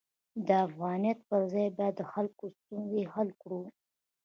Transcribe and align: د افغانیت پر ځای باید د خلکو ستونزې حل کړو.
د 0.47 0.49
افغانیت 0.67 1.19
پر 1.29 1.41
ځای 1.53 1.67
باید 1.77 1.95
د 1.97 2.03
خلکو 2.11 2.43
ستونزې 2.59 3.03
حل 3.13 3.29
کړو. 3.41 3.61